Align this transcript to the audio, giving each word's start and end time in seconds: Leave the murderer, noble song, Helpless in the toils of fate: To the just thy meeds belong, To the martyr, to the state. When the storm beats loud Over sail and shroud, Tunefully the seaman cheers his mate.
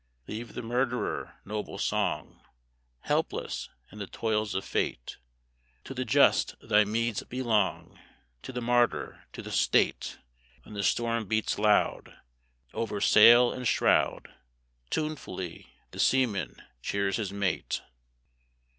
Leave 0.27 0.55
the 0.55 0.63
murderer, 0.63 1.39
noble 1.45 1.77
song, 1.77 2.41
Helpless 3.01 3.69
in 3.91 3.99
the 3.99 4.07
toils 4.07 4.55
of 4.55 4.65
fate: 4.65 5.17
To 5.83 5.93
the 5.93 6.03
just 6.03 6.55
thy 6.59 6.83
meeds 6.85 7.21
belong, 7.29 7.99
To 8.41 8.51
the 8.51 8.61
martyr, 8.63 9.25
to 9.33 9.43
the 9.43 9.51
state. 9.51 10.17
When 10.63 10.73
the 10.73 10.81
storm 10.81 11.27
beats 11.27 11.59
loud 11.59 12.17
Over 12.73 12.99
sail 12.99 13.53
and 13.53 13.67
shroud, 13.67 14.33
Tunefully 14.89 15.69
the 15.91 15.99
seaman 15.99 16.55
cheers 16.81 17.17
his 17.17 17.31
mate. 17.31 17.83